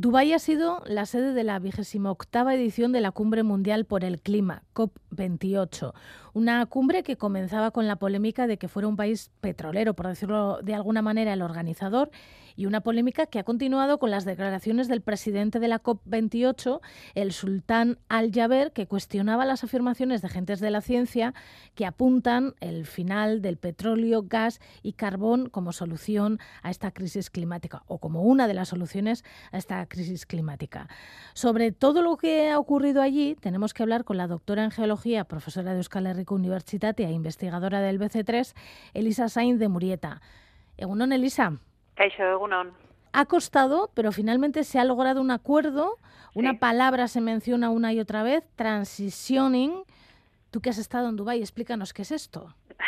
Dubái 0.00 0.32
ha 0.32 0.38
sido 0.38 0.80
la 0.86 1.06
sede 1.06 1.34
de 1.34 1.42
la 1.42 1.58
vigésima 1.58 2.12
octava 2.12 2.54
edición 2.54 2.92
de 2.92 3.00
la 3.00 3.10
Cumbre 3.10 3.42
Mundial 3.42 3.84
por 3.84 4.04
el 4.04 4.20
Clima, 4.20 4.62
COP28. 5.18 5.92
Una 6.34 6.64
cumbre 6.66 7.02
que 7.02 7.16
comenzaba 7.16 7.70
con 7.70 7.86
la 7.86 7.96
polémica 7.96 8.46
de 8.46 8.58
que 8.58 8.68
fuera 8.68 8.88
un 8.88 8.96
país 8.96 9.30
petrolero, 9.40 9.94
por 9.94 10.06
decirlo 10.06 10.60
de 10.62 10.74
alguna 10.74 11.02
manera, 11.02 11.32
el 11.32 11.42
organizador, 11.42 12.10
y 12.58 12.66
una 12.66 12.80
polémica 12.80 13.26
que 13.26 13.38
ha 13.38 13.44
continuado 13.44 13.98
con 13.98 14.10
las 14.10 14.24
declaraciones 14.24 14.88
del 14.88 15.00
presidente 15.00 15.60
de 15.60 15.68
la 15.68 15.80
COP28, 15.80 16.80
el 17.14 17.32
sultán 17.32 17.98
Al-Jaber, 18.08 18.72
que 18.72 18.88
cuestionaba 18.88 19.44
las 19.44 19.62
afirmaciones 19.62 20.22
de 20.22 20.26
agentes 20.26 20.58
de 20.58 20.70
la 20.70 20.80
ciencia 20.80 21.34
que 21.76 21.86
apuntan 21.86 22.54
el 22.58 22.84
final 22.84 23.42
del 23.42 23.58
petróleo, 23.58 24.24
gas 24.24 24.60
y 24.82 24.94
carbón 24.94 25.48
como 25.50 25.72
solución 25.72 26.40
a 26.62 26.70
esta 26.70 26.90
crisis 26.90 27.30
climática 27.30 27.84
o 27.86 27.98
como 27.98 28.22
una 28.22 28.48
de 28.48 28.54
las 28.54 28.70
soluciones 28.70 29.24
a 29.52 29.58
esta 29.58 29.86
crisis 29.86 30.26
climática. 30.26 30.88
Sobre 31.34 31.70
todo 31.70 32.02
lo 32.02 32.16
que 32.16 32.50
ha 32.50 32.58
ocurrido 32.58 33.02
allí, 33.02 33.36
tenemos 33.40 33.72
que 33.72 33.84
hablar 33.84 34.02
con 34.02 34.16
la 34.16 34.26
doctora 34.26 34.64
en 34.64 34.72
geología, 34.72 35.07
profesora 35.24 35.72
de 35.72 35.78
Euskal 35.78 36.06
Herriko 36.06 36.34
Universitate 36.34 37.04
e 37.04 37.10
investigadora 37.10 37.80
del 37.80 37.98
BC3, 37.98 38.54
Elisa 38.94 39.28
Sainz 39.28 39.58
de 39.58 39.68
Murieta. 39.68 40.20
Egunon, 40.76 41.12
Elisa. 41.12 41.52
Ha 43.12 43.24
costado, 43.24 43.90
pero 43.94 44.12
finalmente 44.12 44.64
se 44.64 44.78
ha 44.78 44.84
logrado 44.84 45.20
un 45.20 45.30
acuerdo. 45.30 45.96
Una 46.34 46.58
palabra 46.58 47.08
se 47.08 47.20
menciona 47.20 47.70
una 47.70 47.92
y 47.92 48.00
otra 48.00 48.22
vez, 48.22 48.44
transitioning. 48.54 49.82
Tú 50.50 50.60
que 50.60 50.70
has 50.70 50.78
estado 50.78 51.08
en 51.08 51.16
Dubái, 51.16 51.40
explícanos 51.40 51.92
qué 51.92 52.02
es 52.02 52.12
esto. 52.12 52.54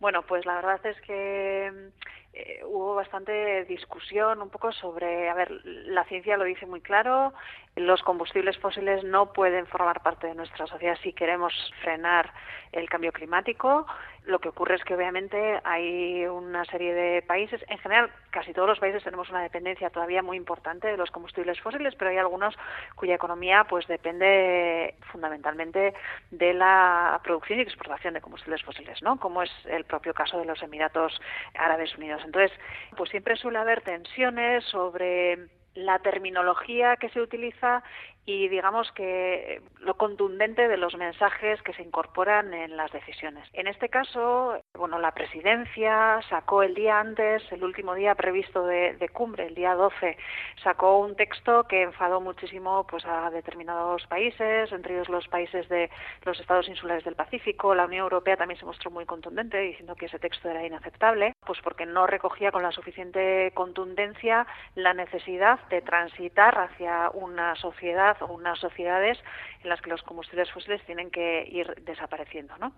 Bueno, 0.00 0.22
pues 0.22 0.46
la 0.46 0.54
verdad 0.54 0.80
es 0.86 0.98
que 1.02 1.90
eh, 2.32 2.60
hubo 2.64 2.94
bastante 2.94 3.64
discusión 3.64 4.40
un 4.40 4.50
poco 4.50 4.70
sobre, 4.72 5.28
a 5.28 5.34
ver, 5.34 5.50
la 5.64 6.04
ciencia 6.04 6.36
lo 6.36 6.44
dice 6.44 6.66
muy 6.66 6.80
claro, 6.80 7.32
los 7.76 8.02
combustibles 8.02 8.58
fósiles 8.58 9.04
no 9.04 9.32
pueden 9.32 9.66
formar 9.66 10.02
parte 10.02 10.26
de 10.26 10.34
nuestra 10.34 10.66
sociedad 10.66 10.98
si 11.02 11.12
queremos 11.12 11.52
frenar 11.82 12.32
el 12.72 12.88
cambio 12.88 13.12
climático. 13.12 13.86
Lo 14.26 14.38
que 14.38 14.50
ocurre 14.50 14.74
es 14.74 14.84
que 14.84 14.94
obviamente 14.94 15.60
hay 15.64 16.26
una 16.26 16.64
serie 16.66 16.92
de 16.94 17.22
países, 17.22 17.64
en 17.68 17.78
general 17.78 18.10
casi 18.30 18.52
todos 18.52 18.68
los 18.68 18.78
países 18.78 19.02
tenemos 19.02 19.30
una 19.30 19.42
dependencia 19.42 19.90
todavía 19.90 20.22
muy 20.22 20.36
importante 20.36 20.88
de 20.88 20.96
los 20.96 21.10
combustibles 21.10 21.58
fósiles, 21.60 21.94
pero 21.96 22.10
hay 22.10 22.18
algunos 22.18 22.54
cuya 22.96 23.14
economía 23.14 23.64
pues 23.64 23.86
depende 23.86 24.94
fundamentalmente 25.10 25.94
de 26.30 26.54
la 26.54 27.18
producción 27.24 27.58
y 27.58 27.62
exportación 27.62 28.14
de 28.14 28.20
combustibles 28.20 28.62
fósiles, 28.62 29.02
¿no? 29.02 29.18
Como 29.18 29.42
es 29.42 29.50
el 29.64 29.84
propio 29.84 30.12
caso 30.12 30.38
de 30.38 30.44
los 30.44 30.62
Emiratos 30.62 31.18
Árabes 31.54 31.96
Unidos. 31.96 32.19
Entonces, 32.24 32.52
pues 32.96 33.10
siempre 33.10 33.36
suele 33.36 33.58
haber 33.58 33.82
tensiones 33.82 34.64
sobre 34.64 35.38
la 35.74 35.98
terminología 36.00 36.96
que 36.96 37.10
se 37.10 37.20
utiliza 37.20 37.82
y 38.26 38.48
digamos 38.48 38.90
que 38.92 39.62
lo 39.80 39.96
contundente 39.96 40.68
de 40.68 40.76
los 40.76 40.94
mensajes 40.96 41.60
que 41.62 41.72
se 41.72 41.82
incorporan 41.82 42.52
en 42.52 42.76
las 42.76 42.92
decisiones. 42.92 43.48
En 43.54 43.66
este 43.66 43.88
caso, 43.88 44.62
bueno, 44.74 44.98
la 44.98 45.12
presidencia 45.12 46.20
sacó 46.28 46.62
el 46.62 46.74
día 46.74 47.00
antes, 47.00 47.42
el 47.50 47.64
último 47.64 47.94
día 47.94 48.14
previsto 48.14 48.66
de, 48.66 49.10
cumbre, 49.12 49.46
el 49.46 49.54
día 49.54 49.74
12, 49.74 50.16
sacó 50.62 50.98
un 50.98 51.16
texto 51.16 51.64
que 51.64 51.82
enfadó 51.82 52.20
muchísimo 52.20 52.86
pues 52.86 53.04
a 53.06 53.30
determinados 53.30 54.06
países, 54.06 54.70
entre 54.70 54.94
ellos 54.94 55.08
los 55.08 55.26
países 55.28 55.68
de 55.68 55.90
los 56.24 56.38
estados 56.38 56.68
insulares 56.68 57.04
del 57.04 57.16
Pacífico. 57.16 57.74
La 57.74 57.86
Unión 57.86 58.02
Europea 58.02 58.36
también 58.36 58.60
se 58.60 58.66
mostró 58.66 58.90
muy 58.90 59.06
contundente 59.06 59.58
diciendo 59.58 59.96
que 59.96 60.06
ese 60.06 60.18
texto 60.18 60.48
era 60.48 60.64
inaceptable, 60.64 61.32
pues 61.46 61.58
porque 61.62 61.86
no 61.86 62.06
recogía 62.06 62.52
con 62.52 62.62
la 62.62 62.72
suficiente 62.72 63.50
contundencia 63.54 64.46
la 64.74 64.94
necesidad 64.94 65.58
de 65.68 65.80
transitar 65.80 66.58
hacia 66.58 67.10
una 67.10 67.56
sociedad 67.56 68.16
o 68.22 68.26
unas 68.26 68.58
sociedades 68.58 69.18
en 69.62 69.70
las 69.70 69.80
que 69.80 69.90
los 69.90 70.02
combustibles 70.02 70.50
fósiles 70.52 70.84
tienen 70.84 71.10
que 71.10 71.44
ir 71.50 71.74
desapareciendo, 71.84 72.56
¿no? 72.58 72.72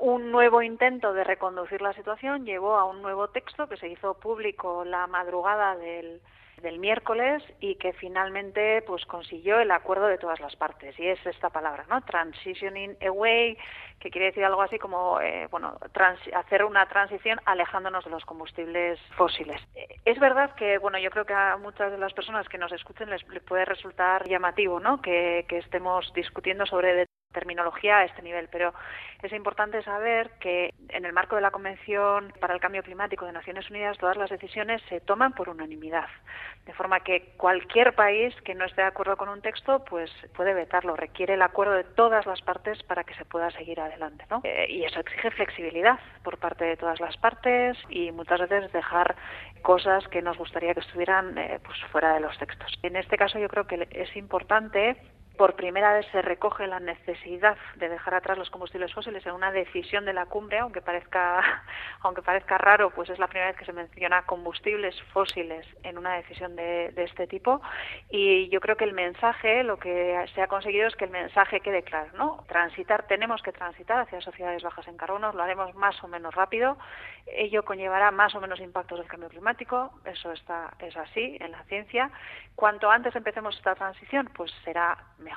Un 0.00 0.30
nuevo 0.30 0.62
intento 0.62 1.12
de 1.12 1.24
reconducir 1.24 1.80
la 1.80 1.92
situación 1.92 2.44
llevó 2.44 2.76
a 2.76 2.84
un 2.84 3.02
nuevo 3.02 3.28
texto 3.28 3.68
que 3.68 3.76
se 3.76 3.88
hizo 3.88 4.14
público 4.14 4.84
la 4.84 5.06
madrugada 5.06 5.76
del 5.76 6.20
del 6.62 6.78
miércoles 6.78 7.42
y 7.60 7.76
que 7.76 7.92
finalmente 7.92 8.82
pues 8.82 9.04
consiguió 9.06 9.60
el 9.60 9.70
acuerdo 9.70 10.06
de 10.06 10.18
todas 10.18 10.40
las 10.40 10.56
partes. 10.56 10.98
Y 10.98 11.06
es 11.06 11.24
esta 11.26 11.50
palabra 11.50 11.84
no 11.88 12.00
transitioning 12.02 12.96
away 13.06 13.56
que 14.00 14.10
quiere 14.10 14.26
decir 14.26 14.44
algo 14.44 14.62
así 14.62 14.78
como 14.78 15.20
eh, 15.20 15.48
bueno 15.50 15.76
hacer 16.34 16.64
una 16.64 16.86
transición 16.86 17.40
alejándonos 17.44 18.04
de 18.04 18.10
los 18.10 18.24
combustibles 18.24 18.98
fósiles. 19.16 19.60
Es 20.04 20.18
verdad 20.18 20.54
que 20.54 20.78
bueno 20.78 20.98
yo 20.98 21.10
creo 21.10 21.24
que 21.24 21.34
a 21.34 21.56
muchas 21.56 21.90
de 21.90 21.98
las 21.98 22.12
personas 22.12 22.48
que 22.48 22.58
nos 22.58 22.72
escuchen 22.72 23.10
les, 23.10 23.24
puede 23.46 23.64
resultar 23.64 24.28
llamativo 24.28 24.80
no 24.80 25.00
que, 25.02 25.46
que 25.48 25.58
estemos 25.58 26.12
discutiendo 26.14 26.66
sobre 26.66 27.07
terminología 27.32 27.98
a 27.98 28.04
este 28.04 28.22
nivel, 28.22 28.48
pero 28.50 28.72
es 29.22 29.32
importante 29.32 29.82
saber 29.82 30.30
que 30.40 30.74
en 30.88 31.04
el 31.04 31.12
marco 31.12 31.36
de 31.36 31.42
la 31.42 31.50
Convención 31.50 32.32
para 32.40 32.54
el 32.54 32.60
Cambio 32.60 32.82
Climático 32.82 33.26
de 33.26 33.32
Naciones 33.32 33.68
Unidas 33.70 33.98
todas 33.98 34.16
las 34.16 34.30
decisiones 34.30 34.80
se 34.88 35.00
toman 35.00 35.32
por 35.32 35.48
unanimidad, 35.48 36.08
de 36.64 36.72
forma 36.72 37.00
que 37.00 37.34
cualquier 37.36 37.94
país 37.94 38.34
que 38.42 38.54
no 38.54 38.64
esté 38.64 38.82
de 38.82 38.88
acuerdo 38.88 39.16
con 39.16 39.28
un 39.28 39.42
texto 39.42 39.84
pues 39.84 40.10
puede 40.34 40.54
vetarlo, 40.54 40.96
requiere 40.96 41.34
el 41.34 41.42
acuerdo 41.42 41.74
de 41.74 41.84
todas 41.84 42.26
las 42.26 42.40
partes 42.42 42.82
para 42.84 43.04
que 43.04 43.14
se 43.14 43.24
pueda 43.24 43.50
seguir 43.50 43.80
adelante, 43.80 44.24
¿no? 44.30 44.40
Eh, 44.44 44.66
y 44.68 44.84
eso 44.84 45.00
exige 45.00 45.30
flexibilidad 45.30 45.98
por 46.22 46.38
parte 46.38 46.64
de 46.64 46.76
todas 46.76 47.00
las 47.00 47.16
partes 47.18 47.76
y 47.88 48.10
muchas 48.12 48.40
veces 48.40 48.72
dejar 48.72 49.16
cosas 49.62 50.06
que 50.08 50.22
nos 50.22 50.38
gustaría 50.38 50.74
que 50.74 50.80
estuvieran 50.80 51.36
eh, 51.36 51.58
pues 51.62 51.78
fuera 51.90 52.14
de 52.14 52.20
los 52.20 52.38
textos. 52.38 52.78
En 52.82 52.96
este 52.96 53.16
caso 53.16 53.38
yo 53.38 53.48
creo 53.48 53.66
que 53.66 53.86
es 53.90 54.16
importante 54.16 54.96
por 55.38 55.54
primera 55.54 55.94
vez 55.94 56.04
se 56.10 56.20
recoge 56.20 56.66
la 56.66 56.80
necesidad 56.80 57.56
de 57.76 57.88
dejar 57.88 58.14
atrás 58.14 58.36
los 58.36 58.50
combustibles 58.50 58.92
fósiles 58.92 59.24
en 59.24 59.32
una 59.32 59.52
decisión 59.52 60.04
de 60.04 60.12
la 60.12 60.26
cumbre, 60.26 60.58
aunque 60.58 60.82
parezca, 60.82 61.62
aunque 62.02 62.22
parezca 62.22 62.58
raro, 62.58 62.90
pues 62.90 63.08
es 63.08 63.20
la 63.20 63.28
primera 63.28 63.52
vez 63.52 63.56
que 63.56 63.64
se 63.64 63.72
menciona 63.72 64.26
combustibles 64.26 65.00
fósiles 65.12 65.64
en 65.84 65.96
una 65.96 66.16
decisión 66.16 66.56
de, 66.56 66.92
este 66.96 67.28
tipo. 67.28 67.62
Y 68.10 68.48
yo 68.48 68.60
creo 68.60 68.76
que 68.76 68.84
el 68.84 68.92
mensaje, 68.92 69.62
lo 69.62 69.78
que 69.78 70.26
se 70.34 70.42
ha 70.42 70.48
conseguido 70.48 70.88
es 70.88 70.96
que 70.96 71.04
el 71.04 71.10
mensaje 71.10 71.60
quede 71.60 71.84
claro, 71.84 72.10
¿no? 72.14 72.44
Transitar, 72.48 73.06
tenemos 73.06 73.40
que 73.40 73.52
transitar 73.52 74.00
hacia 74.00 74.20
sociedades 74.20 74.64
bajas 74.64 74.88
en 74.88 74.96
carbono, 74.96 75.32
lo 75.32 75.42
haremos 75.44 75.72
más 75.76 76.02
o 76.02 76.08
menos 76.08 76.34
rápido, 76.34 76.76
ello 77.26 77.64
conllevará 77.64 78.10
más 78.10 78.34
o 78.34 78.40
menos 78.40 78.58
impactos 78.58 78.98
del 78.98 79.06
cambio 79.06 79.28
climático, 79.28 79.92
eso 80.04 80.32
está, 80.32 80.74
es 80.80 80.96
así 80.96 81.36
en 81.38 81.52
la 81.52 81.62
ciencia. 81.64 82.10
Cuanto 82.56 82.90
antes 82.90 83.14
empecemos 83.14 83.56
esta 83.56 83.76
transición, 83.76 84.28
pues 84.34 84.50
será 84.64 84.98
mejor, 85.18 85.27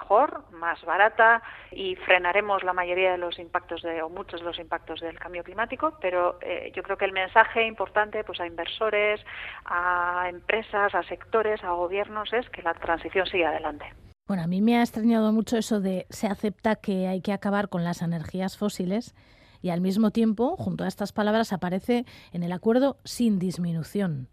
más 0.51 0.83
barata 0.83 1.41
y 1.71 1.95
frenaremos 1.95 2.63
la 2.63 2.73
mayoría 2.73 3.11
de 3.11 3.17
los 3.17 3.39
impactos 3.39 3.81
de, 3.81 4.01
o 4.01 4.09
muchos 4.09 4.39
de 4.41 4.45
los 4.45 4.59
impactos 4.59 4.99
del 4.99 5.17
cambio 5.19 5.43
climático, 5.43 5.97
pero 6.01 6.37
eh, 6.41 6.71
yo 6.75 6.83
creo 6.83 6.97
que 6.97 7.05
el 7.05 7.13
mensaje 7.13 7.65
importante 7.65 8.23
pues 8.23 8.39
a 8.39 8.47
inversores, 8.47 9.21
a 9.65 10.27
empresas, 10.29 10.93
a 10.95 11.03
sectores, 11.03 11.63
a 11.63 11.71
gobiernos 11.71 12.31
es 12.33 12.49
que 12.49 12.61
la 12.61 12.73
transición 12.73 13.25
siga 13.25 13.49
adelante. 13.49 13.85
Bueno, 14.27 14.43
a 14.43 14.47
mí 14.47 14.61
me 14.61 14.77
ha 14.77 14.81
extrañado 14.81 15.31
mucho 15.33 15.57
eso 15.57 15.81
de 15.81 16.05
se 16.09 16.27
acepta 16.27 16.77
que 16.77 17.07
hay 17.07 17.21
que 17.21 17.33
acabar 17.33 17.69
con 17.69 17.83
las 17.83 18.01
energías 18.01 18.57
fósiles 18.57 19.15
y 19.61 19.69
al 19.69 19.81
mismo 19.81 20.11
tiempo, 20.11 20.55
junto 20.57 20.83
a 20.83 20.87
estas 20.87 21.11
palabras, 21.11 21.53
aparece 21.53 22.05
en 22.31 22.43
el 22.43 22.51
acuerdo 22.51 22.97
sin 23.03 23.39
disminución. 23.39 24.29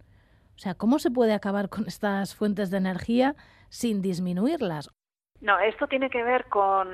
O 0.57 0.61
sea, 0.61 0.75
¿cómo 0.75 0.99
se 0.99 1.11
puede 1.11 1.35
acabar 1.35 1.69
con 1.69 1.87
estas 1.87 2.35
fuentes 2.35 2.71
de 2.71 2.79
energía 2.79 3.37
sin 3.69 4.03
disminuirlas? 4.03 4.91
No, 5.41 5.57
esto 5.61 5.87
tiene 5.87 6.11
que 6.11 6.25
ver 6.25 6.47
con, 6.47 6.93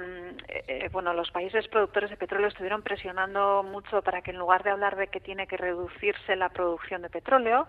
eh, 0.49 0.65
eh, 0.69 0.88
bueno, 0.93 1.15
los 1.15 1.31
países 1.31 1.66
productores 1.69 2.10
de 2.10 2.19
petróleo 2.19 2.49
estuvieron 2.49 2.82
presionando 2.82 3.62
mucho 3.62 4.03
para 4.03 4.21
que 4.21 4.32
en 4.32 4.38
lugar 4.38 4.62
de 4.62 4.71
hablar 4.71 4.97
de 4.97 5.06
que 5.06 5.19
tiene 5.19 5.47
que 5.47 5.56
reducirse 5.56 6.37
la 6.37 6.50
producción 6.50 7.00
de 7.00 7.09
petróleo, 7.09 7.66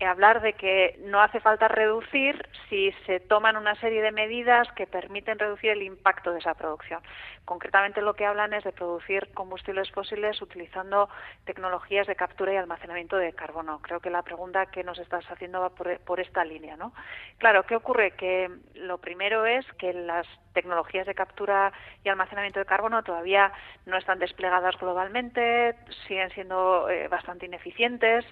eh, 0.00 0.04
hablar 0.04 0.42
de 0.42 0.54
que 0.54 0.98
no 1.04 1.20
hace 1.20 1.38
falta 1.38 1.68
reducir 1.68 2.44
si 2.68 2.90
se 3.06 3.20
toman 3.20 3.56
una 3.56 3.76
serie 3.76 4.02
de 4.02 4.10
medidas 4.10 4.66
que 4.72 4.88
permiten 4.88 5.38
reducir 5.38 5.70
el 5.70 5.82
impacto 5.82 6.32
de 6.32 6.40
esa 6.40 6.54
producción. 6.54 7.00
Concretamente 7.44 8.02
lo 8.02 8.14
que 8.14 8.26
hablan 8.26 8.52
es 8.52 8.64
de 8.64 8.72
producir 8.72 9.28
combustibles 9.32 9.92
fósiles 9.92 10.42
utilizando 10.42 11.08
tecnologías 11.44 12.08
de 12.08 12.16
captura 12.16 12.52
y 12.52 12.56
almacenamiento 12.56 13.16
de 13.16 13.32
carbono. 13.32 13.80
Creo 13.80 14.00
que 14.00 14.10
la 14.10 14.22
pregunta 14.22 14.66
que 14.66 14.82
nos 14.82 14.98
estás 14.98 15.24
haciendo 15.30 15.60
va 15.60 15.70
por, 15.70 16.00
por 16.00 16.18
esta 16.18 16.44
línea, 16.44 16.76
¿no? 16.76 16.92
Claro, 17.38 17.62
¿qué 17.62 17.76
ocurre? 17.76 18.10
Que 18.10 18.50
lo 18.74 18.98
primero 18.98 19.46
es 19.46 19.64
que 19.74 19.92
la 19.92 20.15
las 20.16 20.26
tecnologías 20.52 21.06
de 21.06 21.14
captura 21.14 21.72
y 22.04 22.08
almacenamiento 22.08 22.58
de 22.58 22.66
carbono 22.66 23.02
todavía 23.02 23.52
no 23.84 23.96
están 23.96 24.18
desplegadas 24.18 24.76
globalmente, 24.78 25.74
siguen 26.06 26.30
siendo 26.30 26.88
eh, 26.88 27.08
bastante 27.08 27.46
ineficientes, 27.46 28.24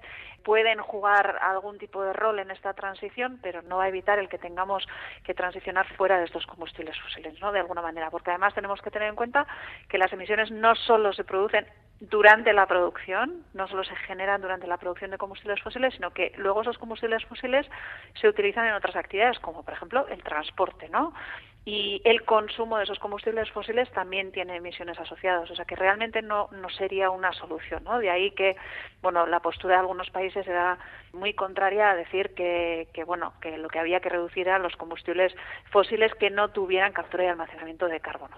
pueden 0.44 0.78
jugar 0.78 1.38
algún 1.40 1.78
tipo 1.78 2.02
de 2.02 2.12
rol 2.12 2.38
en 2.38 2.50
esta 2.50 2.74
transición, 2.74 3.38
pero 3.42 3.62
no 3.62 3.78
va 3.78 3.84
a 3.84 3.88
evitar 3.88 4.18
el 4.18 4.28
que 4.28 4.38
tengamos 4.38 4.86
que 5.24 5.34
transicionar 5.34 5.86
fuera 5.96 6.18
de 6.18 6.24
estos 6.24 6.46
combustibles 6.46 6.98
fósiles, 7.00 7.40
¿no? 7.40 7.50
De 7.50 7.60
alguna 7.60 7.82
manera, 7.82 8.10
porque 8.10 8.30
además 8.30 8.54
tenemos 8.54 8.80
que 8.80 8.90
tener 8.90 9.08
en 9.08 9.16
cuenta 9.16 9.46
que 9.88 9.98
las 9.98 10.12
emisiones 10.12 10.50
no 10.50 10.74
solo 10.74 11.12
se 11.12 11.24
producen 11.24 11.66
durante 12.00 12.52
la 12.52 12.66
producción, 12.66 13.44
no 13.54 13.66
solo 13.68 13.84
se 13.84 13.96
generan 13.96 14.40
durante 14.42 14.66
la 14.66 14.76
producción 14.76 15.10
de 15.10 15.18
combustibles 15.18 15.62
fósiles, 15.62 15.94
sino 15.94 16.10
que 16.10 16.32
luego 16.36 16.62
esos 16.62 16.78
combustibles 16.78 17.24
fósiles 17.24 17.66
se 18.20 18.28
utilizan 18.28 18.66
en 18.66 18.74
otras 18.74 18.96
actividades, 18.96 19.38
como 19.38 19.62
por 19.62 19.74
ejemplo 19.74 20.06
el 20.08 20.22
transporte, 20.22 20.88
¿no? 20.88 21.14
Y 21.66 22.02
el 22.04 22.24
consumo 22.24 22.76
de 22.76 22.84
esos 22.84 22.98
combustibles 22.98 23.50
fósiles 23.50 23.90
también 23.92 24.32
tiene 24.32 24.56
emisiones 24.56 24.98
asociadas, 24.98 25.50
o 25.50 25.56
sea 25.56 25.64
que 25.64 25.76
realmente 25.76 26.20
no, 26.20 26.48
no 26.52 26.68
sería 26.68 27.08
una 27.08 27.32
solución, 27.32 27.84
¿no? 27.84 27.98
De 27.98 28.10
ahí 28.10 28.32
que, 28.32 28.54
bueno, 29.00 29.26
la 29.26 29.40
postura 29.40 29.76
de 29.76 29.80
algunos 29.80 30.10
países 30.10 30.46
era 30.46 30.78
muy 31.14 31.32
contraria 31.32 31.90
a 31.90 31.96
decir 31.96 32.34
que, 32.34 32.88
que 32.92 33.04
bueno, 33.04 33.32
que 33.40 33.56
lo 33.56 33.68
que 33.68 33.78
había 33.78 34.00
que 34.00 34.10
reducir 34.10 34.46
eran 34.46 34.62
los 34.62 34.76
combustibles 34.76 35.34
fósiles 35.70 36.12
que 36.16 36.28
no 36.28 36.50
tuvieran 36.50 36.92
captura 36.92 37.24
y 37.24 37.28
almacenamiento 37.28 37.86
de 37.86 38.00
carbono. 38.00 38.36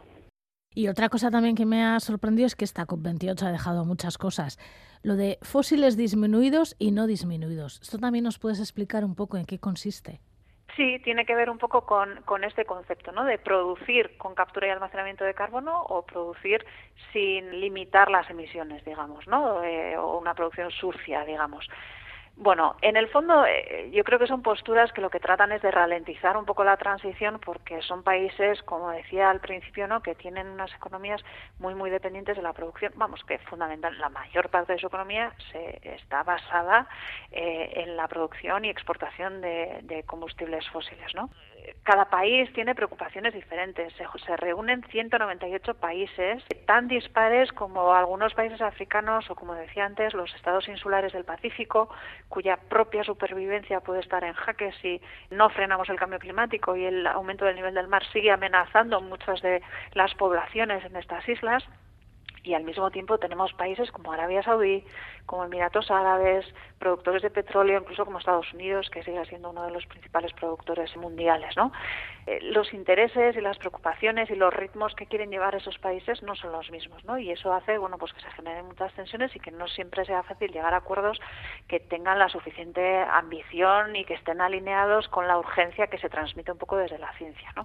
Y 0.73 0.89
otra 0.89 1.09
cosa 1.09 1.31
también 1.31 1.57
que 1.57 1.65
me 1.65 1.83
ha 1.83 1.99
sorprendido 2.01 2.47
es 2.47 2.55
que 2.55 2.67
esta 2.67 2.87
COP28 2.87 3.43
ha 3.43 3.51
dejado 3.51 3.85
muchas 3.87 4.19
cosas. 4.19 4.59
Lo 5.03 5.17
de 5.17 5.39
fósiles 5.41 5.97
disminuidos 5.97 6.77
y 6.79 6.91
no 6.91 7.07
disminuidos. 7.07 7.81
¿Esto 7.83 7.99
también 7.99 8.25
nos 8.25 8.39
puedes 8.39 8.61
explicar 8.61 9.03
un 9.03 9.15
poco 9.15 9.39
en 9.39 9.47
qué 9.47 9.59
consiste? 9.59 10.21
Sí, 10.77 10.99
tiene 11.03 11.25
que 11.25 11.35
ver 11.35 11.49
un 11.49 11.57
poco 11.57 11.87
con, 11.87 12.21
con, 12.27 12.45
este 12.45 12.67
concepto, 12.67 13.11
¿no? 13.11 13.25
De 13.25 13.39
producir 13.39 14.19
con 14.19 14.35
captura 14.35 14.67
y 14.67 14.71
almacenamiento 14.71 15.25
de 15.25 15.33
carbono 15.33 15.83
o 15.83 16.03
producir 16.03 16.67
sin 17.13 17.61
limitar 17.61 18.11
las 18.11 18.29
emisiones, 18.29 18.85
digamos, 18.85 19.27
¿no? 19.27 19.65
Eh, 19.65 19.97
o 19.97 20.19
una 20.19 20.35
producción 20.35 20.71
sucia, 20.71 21.25
digamos. 21.25 21.67
Bueno, 22.39 22.77
en 22.83 22.99
el 22.99 23.09
fondo 23.09 23.47
eh, 23.47 23.91
yo 23.93 24.05
creo 24.05 24.19
que 24.19 24.27
son 24.27 24.43
posturas 24.43 24.93
que 24.93 25.01
lo 25.01 25.09
que 25.09 25.21
tratan 25.21 25.53
es 25.53 25.63
de 25.63 25.71
ralentizar 25.71 26.37
un 26.37 26.45
poco 26.45 26.65
la 26.65 26.77
transición 26.77 27.41
porque 27.43 27.81
son 27.81 28.03
países, 28.03 28.63
como 28.65 28.91
decía 28.91 29.31
al 29.31 29.41
principio, 29.41 29.89
¿no? 29.89 30.03
que 30.03 30.15
tienen 30.15 30.47
unas 30.49 30.71
economías 30.75 31.25
muy 31.59 31.75
muy 31.75 31.89
dependientes 31.89 32.37
de 32.37 32.43
la 32.43 32.53
producción. 32.53 32.93
Vamos, 32.97 33.25
que 33.25 33.39
fundamental, 33.39 33.99
la 33.99 34.11
mayor 34.11 34.51
parte 34.51 34.75
de 34.75 34.79
su 34.79 34.89
economía 34.89 35.33
se 35.51 35.81
está 35.83 36.25
basada 36.25 36.87
eh, 37.33 37.73
en 37.77 37.97
la 37.97 38.07
producción 38.07 38.67
y 38.67 38.69
exportación 38.69 39.41
de, 39.41 39.81
de 39.85 40.03
combustibles 40.03 40.69
fósiles, 40.69 41.15
¿no? 41.15 41.31
Cada 41.83 42.07
país 42.07 42.53
tiene 42.53 42.75
preocupaciones 42.75 43.35
diferentes. 43.35 43.93
Se, 43.95 44.37
reúnen 44.37 44.83
198 44.91 45.75
países, 45.75 46.43
tan 46.67 46.89
dispares 46.89 47.53
como 47.53 47.95
algunos 47.95 48.35
países 48.35 48.61
africanos 48.61 49.31
o, 49.31 49.35
como 49.35 49.55
decía 49.55 49.85
antes, 49.85 50.15
los 50.15 50.35
estados 50.35 50.69
insulares 50.69 51.13
del 51.13 51.25
Pacífico, 51.25 51.89
cuya 52.29 52.57
propia 52.57 53.05
supervivencia 53.05 53.81
puede 53.81 54.01
estar 54.01 54.25
en 54.25 54.35
jaque 54.35 54.73
si 54.83 55.01
no 55.31 55.49
frenamos 55.51 55.89
el 55.89 55.99
cambio 55.99 56.19
climático 56.19 56.77
y 56.77 56.85
el 56.85 57.07
aumento 57.07 57.45
del 57.45 57.57
nivel 57.57 57.75
del 57.75 57.89
mar 57.89 58.05
sigue 58.13 58.31
amenazando 58.31 59.01
muchas 59.01 59.41
de 59.43 59.63
las 59.95 60.15
poblaciones 60.15 60.85
en 60.85 60.97
estas 60.97 61.29
islas 61.29 61.65
y 62.47 62.55
al 62.55 62.63
mismo 62.63 62.93
tiempo 62.93 63.19
tenemos 63.19 63.53
países 63.55 63.91
como 63.91 64.13
Arabia 64.13 64.41
Saudí, 64.41 64.85
como 65.27 65.45
Emiratos 65.45 65.91
Árabes, 65.91 66.47
productores 66.79 67.21
de 67.23 67.31
petróleo, 67.31 67.81
incluso 67.81 68.05
como 68.05 68.21
Estados 68.21 68.53
Unidos, 68.55 68.89
que 68.89 69.03
sigue 69.03 69.25
siendo 69.27 69.51
uno 69.51 69.65
de 69.65 69.73
los 69.73 69.85
principales 69.87 70.33
productores 70.33 70.97
mundiales. 70.97 71.57
¿no? 71.57 71.73
Eh, 72.29 72.39
los 72.43 72.73
intereses 72.73 73.37
y 73.37 73.41
las 73.41 73.59
preocupaciones 73.59 74.31
y 74.31 74.37
los 74.37 74.55
ritmos 74.55 74.95
que 74.95 75.07
quieren 75.07 75.31
llevar 75.31 75.57
esos 75.57 75.77
países 75.79 76.23
no 76.23 76.37
son 76.37 76.53
los 76.53 76.71
mismos, 76.71 77.05
¿no? 77.05 77.19
y 77.19 77.33
eso 77.33 77.53
hace 77.53 77.79
bueno, 77.79 77.99
pues 77.99 78.13
que 78.13 78.21
se 78.21 78.31
generen 78.31 78.67
muchas 78.67 78.93
tensiones 78.95 79.35
y 79.35 79.41
que 79.41 79.51
no 79.51 79.67
siempre 79.67 80.05
sea 80.05 80.23
fácil 80.23 80.53
llegar 80.53 80.73
a 80.73 80.79
acuerdos 80.79 81.19
que 81.67 81.81
tengan 81.81 82.21
la 82.21 82.29
suficiente 82.29 82.99
ambición 83.11 83.97
y 83.97 84.05
que 84.05 84.15
estén 84.15 84.41
alineados 84.41 85.09
con 85.09 85.27
la 85.27 85.37
urgencia 85.37 85.89
que 85.89 85.99
se 85.99 86.09
transmite 86.09 86.53
un 86.53 86.59
poco 86.59 86.77
desde 86.77 86.99
la 86.99 87.13
ciencia. 87.15 87.53
¿no? 87.57 87.63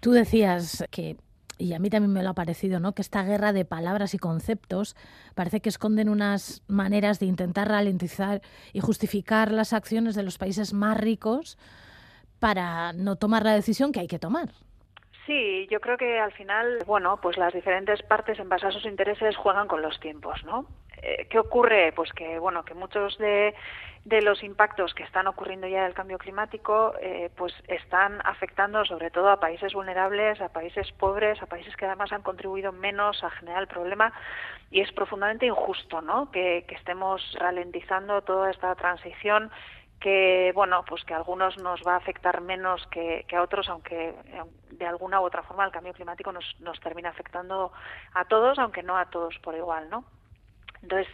Tú 0.00 0.10
decías 0.10 0.84
que 0.90 1.16
y 1.58 1.72
a 1.74 1.78
mí 1.78 1.90
también 1.90 2.12
me 2.12 2.22
lo 2.22 2.30
ha 2.30 2.34
parecido, 2.34 2.80
¿no? 2.80 2.94
Que 2.94 3.02
esta 3.02 3.22
guerra 3.24 3.52
de 3.52 3.64
palabras 3.64 4.14
y 4.14 4.18
conceptos 4.18 4.96
parece 5.34 5.60
que 5.60 5.68
esconden 5.68 6.08
unas 6.08 6.62
maneras 6.68 7.18
de 7.18 7.26
intentar 7.26 7.68
ralentizar 7.68 8.40
y 8.72 8.80
justificar 8.80 9.52
las 9.52 9.72
acciones 9.72 10.14
de 10.14 10.22
los 10.22 10.38
países 10.38 10.72
más 10.72 10.96
ricos 10.96 11.58
para 12.38 12.92
no 12.92 13.16
tomar 13.16 13.44
la 13.44 13.54
decisión 13.54 13.92
que 13.92 14.00
hay 14.00 14.06
que 14.06 14.18
tomar. 14.18 14.52
Sí, 15.28 15.66
yo 15.70 15.78
creo 15.80 15.98
que 15.98 16.18
al 16.18 16.32
final, 16.32 16.78
bueno, 16.86 17.18
pues 17.20 17.36
las 17.36 17.52
diferentes 17.52 18.02
partes 18.02 18.38
en 18.38 18.48
base 18.48 18.66
a 18.66 18.70
sus 18.70 18.86
intereses 18.86 19.36
juegan 19.36 19.68
con 19.68 19.82
los 19.82 20.00
tiempos, 20.00 20.42
¿no? 20.44 20.64
Eh, 21.02 21.26
¿Qué 21.28 21.38
ocurre? 21.38 21.92
Pues 21.92 22.10
que, 22.14 22.38
bueno, 22.38 22.64
que 22.64 22.72
muchos 22.72 23.18
de, 23.18 23.54
los 24.06 24.42
impactos 24.42 24.94
que 24.94 25.02
están 25.02 25.26
ocurriendo 25.26 25.66
ya 25.66 25.84
del 25.84 25.92
cambio 25.92 26.16
climático, 26.16 26.94
eh, 27.02 27.28
pues 27.36 27.52
están 27.66 28.22
afectando 28.24 28.86
sobre 28.86 29.10
todo 29.10 29.28
a 29.28 29.38
países 29.38 29.74
vulnerables, 29.74 30.40
a 30.40 30.48
países 30.48 30.90
pobres, 30.92 31.42
a 31.42 31.46
países 31.46 31.76
que 31.76 31.84
además 31.84 32.10
han 32.10 32.22
contribuido 32.22 32.72
menos 32.72 33.22
a 33.22 33.28
generar 33.28 33.60
el 33.60 33.68
problema 33.68 34.14
y 34.70 34.80
es 34.80 34.90
profundamente 34.92 35.44
injusto, 35.44 36.00
¿no? 36.00 36.30
Que, 36.30 36.64
que 36.66 36.74
estemos 36.74 37.20
ralentizando 37.38 38.22
toda 38.22 38.50
esta 38.50 38.74
transición 38.76 39.50
que 40.00 40.52
bueno 40.54 40.84
pues 40.86 41.04
que 41.04 41.14
a 41.14 41.16
algunos 41.16 41.56
nos 41.58 41.80
va 41.86 41.94
a 41.94 41.98
afectar 41.98 42.40
menos 42.40 42.86
que, 42.88 43.24
que, 43.28 43.36
a 43.36 43.42
otros 43.42 43.68
aunque 43.68 44.14
de 44.70 44.86
alguna 44.86 45.20
u 45.20 45.24
otra 45.24 45.42
forma 45.42 45.64
el 45.64 45.72
cambio 45.72 45.92
climático 45.92 46.32
nos, 46.32 46.56
nos 46.60 46.78
termina 46.80 47.08
afectando 47.08 47.72
a 48.14 48.24
todos 48.26 48.58
aunque 48.58 48.82
no 48.82 48.96
a 48.96 49.06
todos 49.06 49.38
por 49.40 49.56
igual 49.56 49.90
no 49.90 50.04
entonces, 50.82 51.08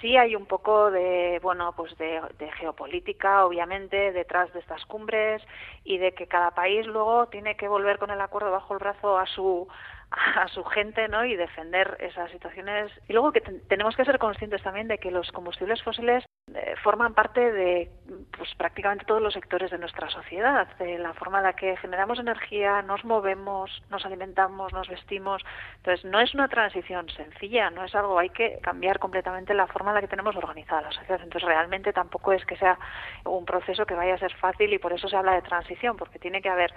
sí 0.00 0.16
hay 0.16 0.34
un 0.34 0.46
poco 0.46 0.90
de, 0.90 1.38
bueno, 1.42 1.74
pues 1.76 1.96
de, 1.98 2.20
geopolítica, 2.58 3.44
obviamente, 3.44 4.12
detrás 4.12 4.52
de 4.52 4.60
estas 4.60 4.84
cumbres 4.86 5.42
y 5.84 5.98
de 5.98 6.12
que 6.12 6.26
cada 6.26 6.52
país 6.52 6.86
luego 6.86 7.26
tiene 7.26 7.56
que 7.56 7.68
volver 7.68 7.98
con 7.98 8.10
el 8.10 8.20
acuerdo 8.20 8.50
bajo 8.50 8.74
el 8.74 8.80
brazo 8.80 9.18
a 9.18 9.26
su 9.26 9.68
a 10.36 10.46
su 10.48 10.62
gente 10.64 11.08
¿no? 11.08 11.24
y 11.24 11.36
defender 11.36 11.96
esas 12.00 12.30
situaciones. 12.30 12.92
Y 13.08 13.14
luego 13.14 13.32
que 13.32 13.40
tenemos 13.40 13.96
que 13.96 14.04
ser 14.04 14.18
conscientes 14.18 14.62
también 14.62 14.86
de 14.86 14.98
que 14.98 15.10
los 15.10 15.32
combustibles 15.32 15.82
fósiles 15.82 16.22
eh, 16.22 16.26
forman 16.82 17.14
parte 17.14 17.52
de 17.52 17.90
pues, 18.36 18.54
prácticamente 18.56 19.04
todos 19.04 19.22
los 19.22 19.32
sectores 19.32 19.70
de 19.70 19.78
nuestra 19.78 20.10
sociedad, 20.10 20.66
de 20.78 20.98
la 20.98 21.14
forma 21.14 21.38
en 21.38 21.44
la 21.44 21.52
que 21.54 21.76
generamos 21.76 22.18
energía, 22.18 22.82
nos 22.82 23.04
movemos, 23.04 23.82
nos 23.90 24.04
alimentamos, 24.04 24.72
nos 24.72 24.88
vestimos. 24.88 25.42
Entonces, 25.76 26.04
no 26.04 26.20
es 26.20 26.34
una 26.34 26.48
transición 26.48 27.08
sencilla, 27.10 27.70
no 27.70 27.84
es 27.84 27.94
algo, 27.94 28.18
hay 28.18 28.30
que 28.30 28.58
cambiar 28.60 28.98
completamente 28.98 29.54
la 29.54 29.66
forma 29.66 29.90
en 29.90 29.96
la 29.96 30.00
que 30.00 30.08
tenemos 30.08 30.36
organizada 30.36 30.82
la 30.82 30.92
sociedad. 30.92 31.20
Entonces, 31.22 31.48
realmente 31.48 31.92
tampoco 31.92 32.32
es 32.32 32.44
que 32.44 32.56
sea 32.56 32.78
un 33.24 33.44
proceso 33.44 33.86
que 33.86 33.94
vaya 33.94 34.14
a 34.14 34.18
ser 34.18 34.34
fácil 34.34 34.72
y 34.72 34.78
por 34.78 34.92
eso 34.92 35.08
se 35.08 35.16
habla 35.16 35.34
de 35.34 35.42
transición, 35.42 35.96
porque 35.96 36.18
tiene 36.18 36.42
que 36.42 36.48
haber 36.48 36.74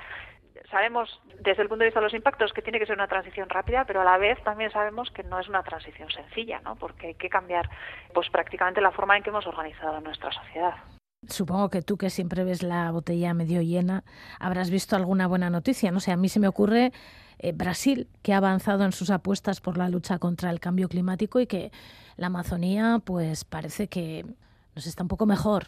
sabemos 0.70 1.22
desde 1.40 1.62
el 1.62 1.68
punto 1.68 1.84
de 1.84 1.88
vista 1.88 2.00
de 2.00 2.06
los 2.06 2.14
impactos 2.14 2.54
que 2.54 2.62
tiene 2.62 2.80
que 2.80 2.86
ser 2.86 2.96
una 2.96 3.08
transición 3.08 3.50
rápida, 3.50 3.86
pero 3.86 4.02
a 4.02 4.06
la 4.06 4.18
vez 4.18 4.42
también 4.44 4.72
sabemos 4.72 5.12
que 5.12 5.24
no 5.24 5.40
es 5.40 5.48
una 5.48 5.64
transición 5.64 6.10
sencilla, 6.10 6.60
¿no? 6.62 6.76
Porque 6.76 7.08
hay 7.08 7.16
que 7.16 7.30
cambiar 7.30 7.70
pues 8.14 8.30
prácticamente 8.30 8.82
la 8.82 8.92
forma 8.92 9.18
en 9.18 9.24
que 9.24 9.30
hemos 9.30 9.48
organizado 9.48 10.00
nuestra 10.02 10.32
sociedad. 10.32 10.76
Supongo 11.28 11.70
que 11.70 11.82
tú 11.82 11.98
que 11.98 12.10
siempre 12.10 12.44
ves 12.44 12.62
la 12.62 12.92
botella 12.92 13.34
medio 13.34 13.62
llena, 13.62 14.04
habrás 14.40 14.70
visto 14.70 14.96
alguna 14.96 15.28
buena 15.28 15.50
noticia, 15.50 15.92
no 15.92 16.00
sé, 16.00 16.12
a 16.12 16.18
mí 16.18 16.30
se 16.30 16.40
me 16.40 16.48
ocurre 16.48 16.92
eh, 17.40 17.52
Brasil, 17.52 18.08
que 18.22 18.34
ha 18.34 18.38
avanzado 18.38 18.86
en 18.86 18.92
sus 18.92 19.10
apuestas 19.10 19.60
por 19.60 19.78
la 19.78 19.90
lucha 19.90 20.20
contra 20.20 20.52
el 20.52 20.60
cambio 20.60 20.88
climático 20.88 21.40
y 21.40 21.48
que 21.48 21.72
la 22.16 22.28
Amazonía 22.28 23.02
pues 23.04 23.44
parece 23.44 23.88
que 23.88 24.26
nos 24.76 24.88
está 24.88 25.04
un 25.04 25.10
poco 25.10 25.26
mejor. 25.26 25.68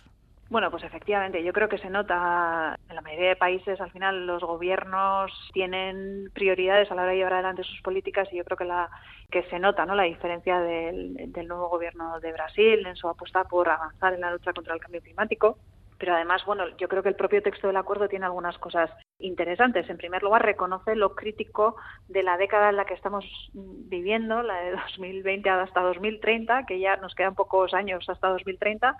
Bueno, 0.50 0.72
pues 0.72 0.84
efectivamente, 0.84 1.44
yo 1.44 1.51
creo 1.51 1.68
que 1.68 1.77
se 1.77 1.89
nota 1.89 2.77
en 2.88 2.96
la 2.96 3.01
mayoría 3.01 3.30
de 3.30 3.36
países, 3.36 3.82
al 3.82 3.92
final 3.92 4.25
los 4.25 4.42
gobiernos 4.42 5.32
tienen 5.51 6.32
prioridades 6.34 6.89
a 6.89 6.96
la 6.96 7.01
hora 7.01 7.12
de 7.12 7.18
llevar 7.18 7.34
adelante 7.34 7.63
sus 7.63 7.82
políticas 7.82 8.30
y 8.32 8.38
yo 8.38 8.46
creo 8.46 8.58
que 8.58 8.63
la 8.63 8.89
que 9.30 9.44
se 9.50 9.60
nota 9.60 9.86
¿no? 9.86 9.94
la 9.94 10.04
diferencia 10.04 10.62
del, 10.62 11.34
del 11.34 11.48
nuevo 11.50 11.68
gobierno 11.68 12.22
de 12.22 12.32
Brasil 12.32 12.86
en 12.88 12.96
su 12.96 13.10
apuesta 13.10 13.44
por 13.44 13.68
avanzar 13.68 14.13
en 14.13 14.22
la 14.22 14.32
lucha 14.32 14.54
contra 14.54 14.74
el 14.74 14.80
cambio 14.80 15.01
climático 15.01 15.58
pero 15.98 16.13
además, 16.13 16.44
bueno, 16.46 16.66
yo 16.77 16.88
creo 16.88 17.04
que 17.04 17.10
el 17.10 17.16
propio 17.16 17.42
texto 17.42 17.68
del 17.68 17.77
acuerdo 17.77 18.08
tiene 18.08 18.25
algunas 18.25 18.58
cosas 18.58 18.92
interesantes. 19.20 19.90
En 19.90 19.98
primer 19.98 20.22
lugar, 20.24 20.44
reconoce 20.44 20.96
lo 20.96 21.16
crítico 21.16 21.76
de 22.08 22.24
la 22.24 22.38
década 22.38 22.70
en 22.70 22.76
la 22.76 22.86
que 22.86 22.94
estamos 22.94 23.26
viviendo, 23.54 24.44
la 24.44 24.62
de 24.62 24.72
2020 24.98 25.50
hasta 25.50 25.82
2030, 25.82 26.66
que 26.66 26.80
ya 26.80 26.98
nos 26.98 27.16
quedan 27.16 27.36
pocos 27.36 27.74
años 27.74 28.08
hasta 28.10 28.30
2030, 28.30 28.96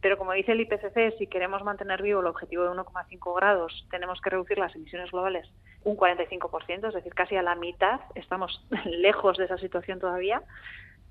pero 0.00 0.18
como 0.18 0.32
dice 0.32 0.52
el 0.52 0.60
IPCC, 0.60 1.16
si 1.18 1.26
queremos 1.26 1.62
mantener 1.64 2.02
vivo 2.02 2.20
el 2.20 2.26
objetivo 2.26 2.64
de 2.64 2.70
1,5 2.70 3.36
grados, 3.36 3.86
tenemos 3.90 4.20
que 4.20 4.30
reducir 4.30 4.58
las 4.58 4.74
emisiones 4.74 5.10
globales 5.10 5.48
un 5.84 5.96
45%, 5.96 6.88
es 6.88 6.94
decir, 6.94 7.12
casi 7.12 7.34
a 7.34 7.42
la 7.42 7.56
mitad. 7.56 8.00
Estamos 8.14 8.64
lejos 8.84 9.36
de 9.36 9.46
esa 9.46 9.58
situación 9.58 9.98
todavía 9.98 10.42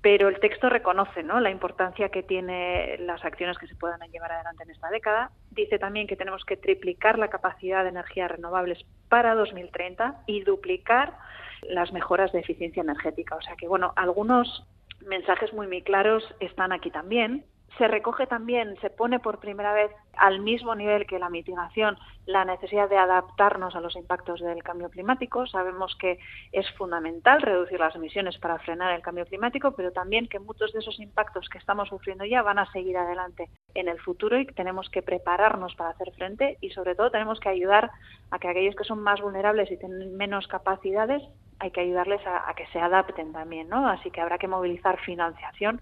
pero 0.02 0.28
el 0.28 0.40
texto 0.40 0.68
reconoce 0.68 1.22
¿no? 1.22 1.40
la 1.40 1.50
importancia 1.50 2.08
que 2.08 2.24
tiene 2.24 2.98
las 2.98 3.24
acciones 3.24 3.56
que 3.56 3.68
se 3.68 3.76
puedan 3.76 4.00
llevar 4.10 4.32
adelante 4.32 4.64
en 4.64 4.70
esta 4.70 4.90
década. 4.90 5.30
Dice 5.52 5.78
también 5.78 6.08
que 6.08 6.16
tenemos 6.16 6.44
que 6.44 6.56
triplicar 6.56 7.20
la 7.20 7.28
capacidad 7.28 7.84
de 7.84 7.90
energías 7.90 8.30
renovables 8.30 8.84
para 9.08 9.36
2030 9.36 10.24
y 10.26 10.42
duplicar 10.42 11.16
las 11.62 11.92
mejoras 11.92 12.32
de 12.32 12.40
eficiencia 12.40 12.82
energética. 12.82 13.36
O 13.36 13.42
sea 13.42 13.54
que, 13.54 13.68
bueno, 13.68 13.92
algunos 13.94 14.66
mensajes 15.06 15.52
muy, 15.52 15.68
muy 15.68 15.82
claros 15.82 16.24
están 16.40 16.72
aquí 16.72 16.90
también. 16.90 17.44
Se 17.78 17.88
recoge 17.88 18.26
también, 18.26 18.76
se 18.80 18.90
pone 18.90 19.18
por 19.18 19.38
primera 19.38 19.72
vez 19.72 19.90
al 20.16 20.40
mismo 20.40 20.74
nivel 20.74 21.06
que 21.06 21.18
la 21.18 21.30
mitigación 21.30 21.96
la 22.26 22.44
necesidad 22.44 22.88
de 22.88 22.98
adaptarnos 22.98 23.74
a 23.74 23.80
los 23.80 23.96
impactos 23.96 24.40
del 24.40 24.62
cambio 24.62 24.90
climático. 24.90 25.46
Sabemos 25.46 25.96
que 25.96 26.18
es 26.52 26.70
fundamental 26.72 27.42
reducir 27.42 27.80
las 27.80 27.96
emisiones 27.96 28.38
para 28.38 28.58
frenar 28.58 28.92
el 28.94 29.02
cambio 29.02 29.24
climático, 29.24 29.72
pero 29.72 29.90
también 29.90 30.28
que 30.28 30.38
muchos 30.38 30.72
de 30.72 30.80
esos 30.80 31.00
impactos 31.00 31.48
que 31.48 31.58
estamos 31.58 31.88
sufriendo 31.88 32.24
ya 32.24 32.42
van 32.42 32.58
a 32.58 32.70
seguir 32.72 32.96
adelante 32.96 33.48
en 33.74 33.88
el 33.88 33.98
futuro 34.00 34.38
y 34.38 34.46
tenemos 34.46 34.88
que 34.90 35.02
prepararnos 35.02 35.74
para 35.74 35.90
hacer 35.90 36.12
frente 36.12 36.58
y 36.60 36.70
sobre 36.70 36.94
todo 36.94 37.10
tenemos 37.10 37.40
que 37.40 37.48
ayudar 37.48 37.90
a 38.30 38.38
que 38.38 38.48
aquellos 38.48 38.76
que 38.76 38.84
son 38.84 39.00
más 39.00 39.20
vulnerables 39.20 39.70
y 39.70 39.78
tienen 39.78 40.16
menos 40.16 40.46
capacidades 40.46 41.22
hay 41.58 41.70
que 41.70 41.80
ayudarles 41.80 42.26
a, 42.26 42.50
a 42.50 42.54
que 42.54 42.66
se 42.72 42.80
adapten 42.80 43.32
también, 43.32 43.68
¿no? 43.68 43.88
Así 43.88 44.10
que 44.10 44.20
habrá 44.20 44.36
que 44.36 44.48
movilizar 44.48 44.98
financiación 45.00 45.80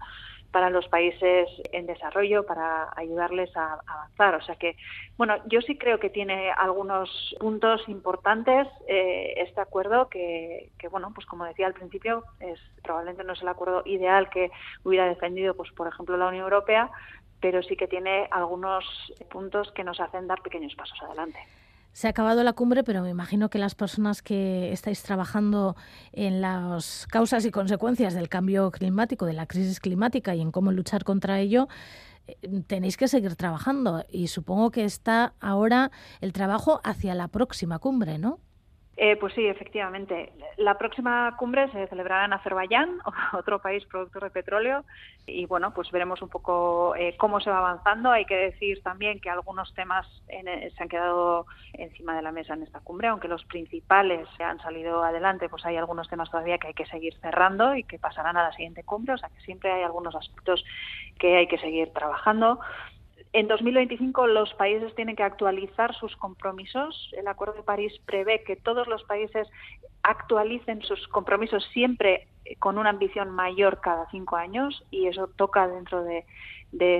para 0.51 0.69
los 0.69 0.87
países 0.87 1.47
en 1.71 1.85
desarrollo 1.85 2.45
para 2.45 2.89
ayudarles 2.95 3.55
a, 3.55 3.79
avanzar. 3.87 4.35
O 4.35 4.41
sea 4.41 4.55
que, 4.55 4.75
bueno, 5.17 5.37
yo 5.47 5.61
sí 5.61 5.77
creo 5.77 5.99
que 5.99 6.09
tiene 6.09 6.51
algunos 6.51 7.35
puntos 7.39 7.87
importantes 7.87 8.67
eh, 8.87 9.33
este 9.37 9.61
acuerdo 9.61 10.09
que, 10.09 10.69
que, 10.77 10.87
bueno, 10.89 11.11
pues 11.13 11.25
como 11.25 11.45
decía 11.45 11.67
al 11.67 11.73
principio, 11.73 12.23
es 12.39 12.59
probablemente 12.83 13.23
no 13.23 13.33
es 13.33 13.41
el 13.41 13.47
acuerdo 13.47 13.83
ideal 13.85 14.29
que 14.29 14.51
hubiera 14.83 15.07
defendido, 15.07 15.55
pues 15.55 15.71
por 15.71 15.87
ejemplo, 15.87 16.17
la 16.17 16.27
Unión 16.27 16.43
Europea, 16.43 16.89
pero 17.39 17.63
sí 17.63 17.75
que 17.75 17.87
tiene 17.87 18.27
algunos 18.31 18.85
puntos 19.29 19.71
que 19.71 19.83
nos 19.83 19.99
hacen 19.99 20.27
dar 20.27 20.41
pequeños 20.41 20.75
pasos 20.75 21.01
adelante. 21.01 21.39
Se 21.93 22.07
ha 22.07 22.11
acabado 22.11 22.43
la 22.43 22.53
cumbre, 22.53 22.83
pero 22.83 23.01
me 23.01 23.09
imagino 23.09 23.49
que 23.49 23.59
las 23.59 23.75
personas 23.75 24.21
que 24.21 24.71
estáis 24.71 25.03
trabajando 25.03 25.75
en 26.13 26.39
las 26.39 27.05
causas 27.07 27.45
y 27.45 27.51
consecuencias 27.51 28.13
del 28.13 28.29
cambio 28.29 28.71
climático, 28.71 29.25
de 29.25 29.33
la 29.33 29.45
crisis 29.45 29.79
climática 29.79 30.33
y 30.33 30.41
en 30.41 30.51
cómo 30.51 30.71
luchar 30.71 31.03
contra 31.03 31.39
ello, 31.39 31.67
eh, 32.27 32.37
tenéis 32.67 32.95
que 32.95 33.07
seguir 33.07 33.35
trabajando. 33.35 34.05
Y 34.09 34.27
supongo 34.27 34.71
que 34.71 34.85
está 34.85 35.33
ahora 35.41 35.91
el 36.21 36.31
trabajo 36.31 36.79
hacia 36.83 37.13
la 37.13 37.27
próxima 37.27 37.79
cumbre, 37.79 38.17
¿no? 38.17 38.39
Eh, 38.97 39.15
pues 39.15 39.33
sí, 39.33 39.45
efectivamente. 39.47 40.33
La 40.57 40.77
próxima 40.77 41.35
cumbre 41.37 41.71
se 41.71 41.87
celebrará 41.87 42.25
en 42.25 42.33
Azerbaiyán, 42.33 42.99
otro 43.33 43.61
país 43.61 43.85
productor 43.85 44.23
de 44.25 44.29
petróleo, 44.31 44.85
y 45.25 45.45
bueno, 45.45 45.73
pues 45.73 45.89
veremos 45.91 46.21
un 46.21 46.29
poco 46.29 46.93
eh, 46.95 47.15
cómo 47.17 47.39
se 47.39 47.49
va 47.49 47.59
avanzando. 47.59 48.11
Hay 48.11 48.25
que 48.25 48.35
decir 48.35 48.83
también 48.83 49.19
que 49.19 49.29
algunos 49.29 49.73
temas 49.73 50.05
eh, 50.27 50.71
se 50.75 50.83
han 50.83 50.89
quedado 50.89 51.45
encima 51.73 52.15
de 52.15 52.21
la 52.21 52.31
mesa 52.31 52.53
en 52.53 52.63
esta 52.63 52.81
cumbre, 52.81 53.07
aunque 53.07 53.29
los 53.29 53.45
principales 53.45 54.27
se 54.35 54.43
han 54.43 54.59
salido 54.59 55.03
adelante, 55.03 55.47
pues 55.47 55.65
hay 55.65 55.77
algunos 55.77 56.09
temas 56.09 56.29
todavía 56.29 56.57
que 56.57 56.67
hay 56.67 56.73
que 56.73 56.85
seguir 56.85 57.15
cerrando 57.21 57.75
y 57.75 57.83
que 57.85 57.97
pasarán 57.97 58.35
a 58.35 58.43
la 58.43 58.51
siguiente 58.51 58.83
cumbre, 58.83 59.13
o 59.13 59.17
sea 59.17 59.29
que 59.29 59.39
siempre 59.41 59.71
hay 59.71 59.83
algunos 59.83 60.15
aspectos 60.15 60.63
que 61.17 61.37
hay 61.37 61.47
que 61.47 61.57
seguir 61.59 61.93
trabajando. 61.93 62.59
En 63.33 63.47
2025 63.47 64.27
los 64.27 64.53
países 64.55 64.93
tienen 64.95 65.15
que 65.15 65.23
actualizar 65.23 65.95
sus 65.95 66.15
compromisos. 66.17 67.09
El 67.13 67.27
Acuerdo 67.27 67.53
de 67.53 67.63
París 67.63 67.93
prevé 68.05 68.43
que 68.43 68.57
todos 68.57 68.87
los 68.87 69.03
países 69.03 69.47
actualicen 70.03 70.81
sus 70.81 71.07
compromisos 71.07 71.63
siempre 71.71 72.27
con 72.59 72.77
una 72.77 72.89
ambición 72.89 73.29
mayor 73.29 73.79
cada 73.79 74.09
cinco 74.09 74.35
años 74.35 74.83
y 74.91 75.07
eso 75.07 75.27
toca 75.27 75.67
dentro 75.67 76.03
de, 76.03 76.25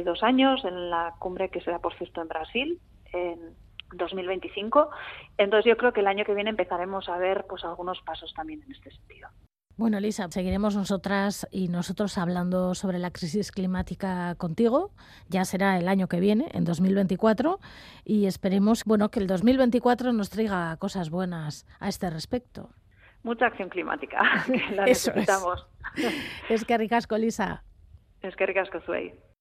dos 0.03 0.23
años 0.23 0.63
en 0.63 0.89
la 0.89 1.15
cumbre 1.19 1.49
que 1.49 1.61
será, 1.61 1.79
por 1.79 1.95
cierto, 1.95 2.21
en 2.21 2.27
Brasil 2.27 2.79
en 3.11 3.55
2025. 3.93 4.89
Entonces 5.37 5.65
yo 5.65 5.75
creo 5.75 5.91
que 5.91 5.99
el 5.99 6.07
año 6.07 6.23
que 6.23 6.33
viene 6.33 6.49
empezaremos 6.49 7.09
a 7.09 7.17
ver 7.17 7.45
pues 7.47 7.65
algunos 7.65 8.01
pasos 8.01 8.33
también 8.33 8.61
en 8.63 8.71
este 8.71 8.91
sentido. 8.91 9.27
Bueno, 9.77 9.97
Elisa, 9.97 10.27
seguiremos 10.29 10.75
nosotras 10.75 11.47
y 11.51 11.69
nosotros 11.69 12.17
hablando 12.17 12.75
sobre 12.75 12.99
la 12.99 13.11
crisis 13.11 13.51
climática 13.51 14.35
contigo. 14.35 14.91
Ya 15.29 15.45
será 15.45 15.77
el 15.77 15.87
año 15.87 16.07
que 16.07 16.19
viene, 16.19 16.49
en 16.53 16.65
2024, 16.65 17.59
y 18.03 18.25
esperemos, 18.25 18.83
bueno, 18.85 19.09
que 19.09 19.19
el 19.19 19.27
2024 19.27 20.13
nos 20.13 20.29
traiga 20.29 20.75
cosas 20.77 21.09
buenas 21.09 21.65
a 21.79 21.89
este 21.89 22.09
respecto. 22.09 22.69
Mucha 23.23 23.47
acción 23.47 23.69
climática, 23.69 24.21
que 24.45 24.75
la 24.75 24.85
necesitamos. 24.85 25.65
Es. 25.95 26.13
es 26.49 26.65
que 26.65 26.77
ricasco, 26.77 27.15
Elisa. 27.15 27.63
Es 28.21 28.35
que 28.35 28.45
ricasco, 28.45 28.81
Zuey. 28.81 29.13